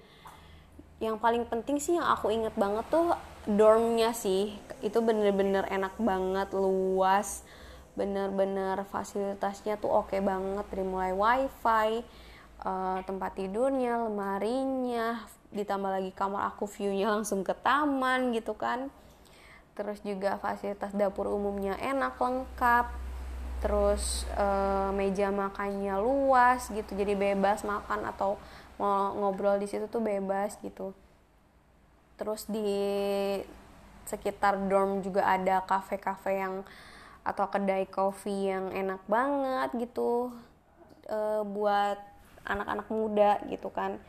Yang 0.98 1.16
paling 1.20 1.44
penting 1.46 1.78
sih 1.78 1.94
yang 2.00 2.08
aku 2.08 2.32
inget 2.32 2.56
banget 2.56 2.88
tuh 2.88 3.12
dormnya 3.44 4.16
sih. 4.16 4.56
Itu 4.80 5.04
bener-bener 5.04 5.68
enak 5.68 6.00
banget 6.00 6.48
luas. 6.56 7.44
Bener-bener 7.92 8.88
fasilitasnya 8.88 9.76
tuh 9.76 9.92
oke 9.92 10.16
okay 10.16 10.20
banget. 10.24 10.64
Dari 10.72 10.84
mulai 10.86 11.12
wifi 11.12 12.02
uh, 12.64 12.98
tempat 13.04 13.36
tidurnya 13.38 14.06
lemarinya 14.06 15.37
ditambah 15.48 15.88
lagi 15.88 16.12
kamar 16.12 16.52
aku 16.52 16.68
viewnya 16.68 17.08
langsung 17.08 17.40
ke 17.40 17.56
taman 17.56 18.36
gitu 18.36 18.52
kan. 18.52 18.92
Terus 19.72 20.02
juga 20.02 20.36
fasilitas 20.42 20.92
dapur 20.92 21.30
umumnya 21.30 21.78
enak 21.80 22.18
lengkap. 22.18 22.86
Terus 23.58 24.22
e, 24.38 24.46
meja 24.94 25.34
makannya 25.34 25.98
luas 25.98 26.70
gitu 26.70 26.94
jadi 26.94 27.18
bebas 27.18 27.66
makan 27.66 28.06
atau 28.06 28.38
mau 28.78 29.10
ngobrol 29.18 29.58
di 29.58 29.66
situ 29.66 29.90
tuh 29.90 30.02
bebas 30.02 30.54
gitu. 30.62 30.94
Terus 32.18 32.46
di 32.46 32.70
sekitar 34.06 34.56
dorm 34.70 35.04
juga 35.04 35.26
ada 35.26 35.62
kafe-kafe 35.66 36.40
yang 36.40 36.64
atau 37.26 37.44
kedai 37.50 37.84
kopi 37.84 38.48
yang 38.48 38.72
enak 38.72 39.04
banget 39.04 39.90
gitu 39.90 40.32
e, 41.04 41.18
buat 41.44 41.98
anak-anak 42.48 42.88
muda 42.88 43.42
gitu 43.52 43.68
kan 43.68 44.00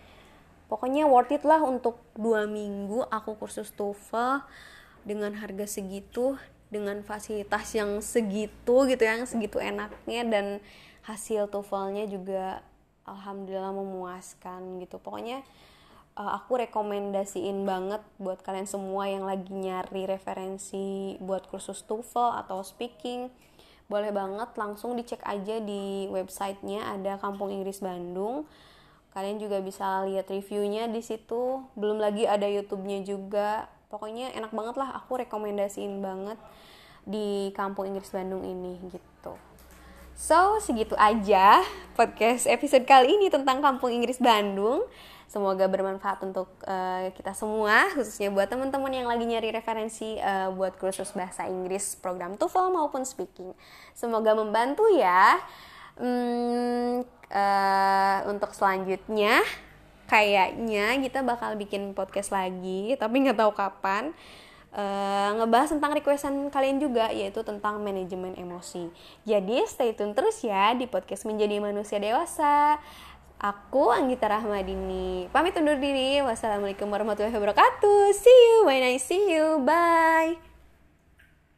pokoknya 0.70 1.10
worth 1.10 1.34
it 1.34 1.44
lah 1.44 1.60
untuk 1.66 1.98
dua 2.14 2.46
minggu 2.46 3.04
aku 3.10 3.36
kursus 3.36 3.74
TOEFL 3.74 4.46
dengan 5.04 5.34
harga 5.36 5.66
segitu 5.66 6.38
dengan 6.70 7.02
fasilitas 7.02 7.74
yang 7.74 7.98
segitu 8.00 8.86
gitu 8.86 9.02
yang 9.02 9.26
segitu 9.26 9.58
enaknya 9.58 10.22
dan 10.30 10.46
hasil 11.02 11.50
TOEFL-nya 11.50 12.06
juga 12.06 12.62
alhamdulillah 13.10 13.74
memuaskan 13.74 14.78
gitu. 14.86 15.02
Pokoknya 15.02 15.42
uh, 16.14 16.38
aku 16.38 16.62
rekomendasiin 16.62 17.66
banget 17.66 18.06
buat 18.22 18.46
kalian 18.46 18.70
semua 18.70 19.10
yang 19.10 19.26
lagi 19.26 19.50
nyari 19.50 20.06
referensi 20.06 21.18
buat 21.18 21.50
kursus 21.50 21.82
TOEFL 21.90 22.46
atau 22.46 22.62
speaking 22.62 23.34
boleh 23.90 24.14
banget 24.14 24.54
langsung 24.54 24.94
dicek 24.94 25.26
aja 25.26 25.58
di 25.58 26.06
websitenya 26.14 26.94
ada 26.94 27.18
Kampung 27.18 27.50
Inggris 27.50 27.82
Bandung 27.82 28.46
kalian 29.14 29.42
juga 29.42 29.60
bisa 29.60 30.06
lihat 30.06 30.30
reviewnya 30.30 30.86
di 30.90 31.02
situ. 31.02 31.66
Belum 31.74 31.98
lagi 31.98 32.30
ada 32.30 32.46
YouTube-nya 32.46 33.02
juga. 33.04 33.68
Pokoknya 33.90 34.32
enak 34.38 34.54
banget 34.54 34.76
lah 34.78 34.94
aku 35.02 35.22
rekomendasiin 35.26 35.98
banget 36.00 36.38
di 37.10 37.50
kampung 37.58 37.90
Inggris 37.90 38.14
Bandung 38.14 38.46
ini 38.46 38.78
gitu. 38.94 39.34
So 40.20 40.60
segitu 40.60 41.00
aja 41.00 41.64
podcast 41.96 42.44
episode 42.44 42.84
kali 42.84 43.16
ini 43.18 43.32
tentang 43.32 43.64
kampung 43.64 43.90
Inggris 43.90 44.20
Bandung. 44.20 44.86
Semoga 45.30 45.70
bermanfaat 45.70 46.26
untuk 46.26 46.50
uh, 46.66 47.06
kita 47.14 47.38
semua 47.38 47.86
khususnya 47.94 48.34
buat 48.34 48.50
teman-teman 48.50 48.90
yang 48.90 49.06
lagi 49.06 49.30
nyari 49.30 49.54
referensi 49.54 50.18
uh, 50.18 50.50
buat 50.52 50.74
kursus 50.76 51.14
bahasa 51.14 51.46
Inggris 51.46 51.96
program 52.02 52.34
TOEFL 52.34 52.74
maupun 52.74 53.06
speaking. 53.06 53.54
Semoga 53.94 54.34
membantu 54.34 54.90
ya. 54.90 55.38
Hmm, 56.02 57.06
uh, 57.34 58.18
untuk 58.30 58.52
selanjutnya 58.54 59.42
kayaknya 60.10 60.98
kita 61.06 61.22
bakal 61.22 61.54
bikin 61.54 61.94
podcast 61.94 62.34
lagi 62.34 62.98
tapi 62.98 63.16
nggak 63.26 63.38
tahu 63.38 63.54
kapan. 63.54 64.12
Uh, 64.70 65.34
ngebahas 65.42 65.74
tentang 65.74 65.98
requestan 65.98 66.46
kalian 66.54 66.78
juga 66.78 67.10
yaitu 67.10 67.42
tentang 67.42 67.82
manajemen 67.82 68.38
emosi. 68.38 68.94
Jadi 69.26 69.66
stay 69.66 69.98
tune 69.98 70.14
terus 70.14 70.46
ya 70.46 70.78
di 70.78 70.86
podcast 70.86 71.26
menjadi 71.26 71.58
manusia 71.58 71.98
dewasa. 71.98 72.78
Aku 73.40 73.90
Anggita 73.90 74.30
Rahmadini. 74.30 75.32
Pamit 75.34 75.58
undur 75.58 75.80
diri. 75.80 76.22
Wassalamualaikum 76.22 76.86
warahmatullahi 76.86 77.34
wabarakatuh. 77.34 78.14
See 78.14 78.30
you 78.30 78.70
when 78.70 78.84
I 78.86 79.02
see 79.02 79.32
you. 79.32 79.64
Bye 79.66 80.49